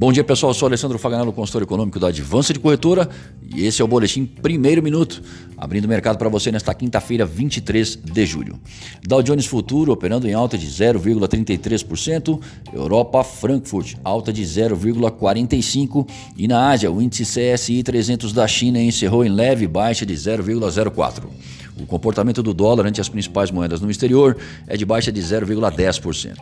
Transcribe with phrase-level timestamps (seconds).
[0.00, 3.06] Bom dia pessoal, eu sou Alessandro Faganello, consultor econômico da Advança de Corretora
[3.54, 5.22] e esse é o Boletim Primeiro Minuto,
[5.58, 8.58] abrindo o mercado para você nesta quinta-feira, 23 de julho.
[9.06, 12.40] Dow Jones Futuro operando em alta de 0,33%,
[12.72, 19.22] Europa Frankfurt alta de 0,45% e na Ásia o índice CSI 300 da China encerrou
[19.22, 21.24] em leve baixa de 0,04%.
[21.80, 24.36] O comportamento do dólar ante as principais moedas no exterior
[24.66, 26.36] é de baixa de 0,10%.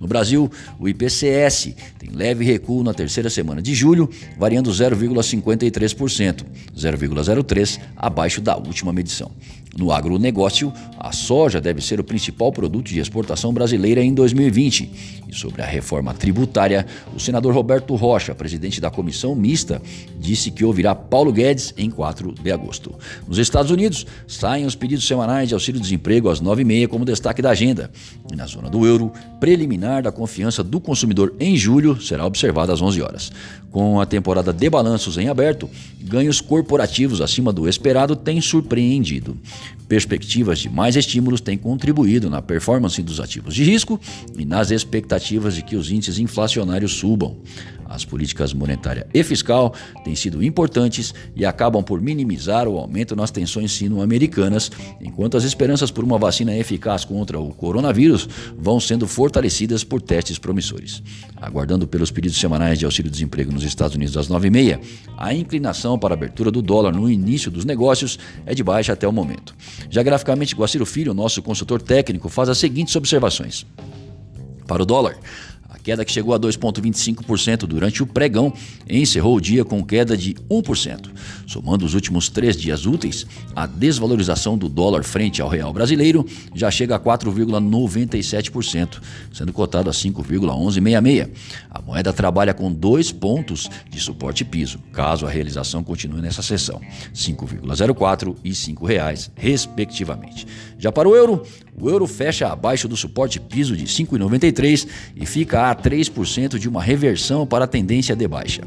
[0.00, 4.08] No Brasil, o IPCS tem leve recuo na terceira semana de julho,
[4.38, 6.44] variando 0,53%,
[6.76, 9.30] 0,03% abaixo da última medição.
[9.76, 14.90] No agronegócio, a soja deve ser o principal produto de exportação brasileira em 2020.
[15.28, 19.82] E sobre a reforma tributária, o senador Roberto Rocha, presidente da comissão mista,
[20.18, 22.94] disse que ouvirá Paulo Guedes em 4 de agosto.
[23.26, 27.90] Nos Estados Unidos, saem os pedidos semanais de auxílio-desemprego às 9h30 como destaque da agenda.
[28.32, 32.80] E na zona do euro, preliminar da confiança do consumidor em julho será observada às
[32.80, 33.32] 11 horas.
[33.70, 35.68] Com a temporada de balanços em aberto,
[36.00, 39.36] ganhos corporativos acima do esperado têm surpreendido.
[39.88, 44.00] Perspectivas de mais estímulos têm contribuído na performance dos ativos de risco
[44.36, 47.36] e nas expectativas de que os índices inflacionários subam.
[47.94, 53.30] As políticas monetária e fiscal têm sido importantes e acabam por minimizar o aumento nas
[53.30, 54.68] tensões sino-americanas,
[55.00, 58.28] enquanto as esperanças por uma vacina eficaz contra o coronavírus
[58.58, 61.04] vão sendo fortalecidas por testes promissores.
[61.36, 64.80] Aguardando pelos pedidos semanais de auxílio-desemprego nos Estados Unidos às 9h30,
[65.16, 69.06] a inclinação para a abertura do dólar no início dos negócios é de baixa até
[69.06, 69.54] o momento.
[69.88, 73.64] Já graficamente, Guaciro Filho, nosso consultor técnico, faz as seguintes observações.
[74.66, 75.16] Para o dólar,
[75.84, 78.52] queda que chegou a 2,25% durante o pregão,
[78.88, 81.10] encerrou o dia com queda de 1%.
[81.46, 86.24] Somando os últimos três dias úteis, a desvalorização do dólar frente ao real brasileiro
[86.54, 91.28] já chega a 4,97%, sendo cotado a 5,1166.
[91.70, 96.80] A moeda trabalha com dois pontos de suporte piso, caso a realização continue nessa sessão,
[97.14, 100.46] 5,04 e R$ 5,00, respectivamente.
[100.78, 101.44] Já para o euro,
[101.80, 104.86] o euro fecha abaixo do suporte piso de 5,93
[105.16, 108.62] e fica a 3% de uma reversão para a tendência de baixa.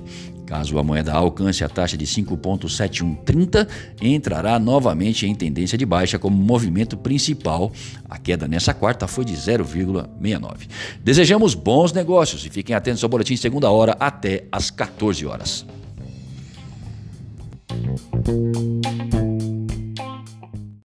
[0.46, 3.68] Caso a moeda alcance a taxa de 5,7130,
[4.02, 7.70] entrará novamente em tendência de baixa como movimento principal.
[8.10, 10.70] A queda nessa quarta foi de 0,69.
[11.04, 15.66] Desejamos bons negócios e fiquem atentos ao boletim segunda hora até às 14 horas.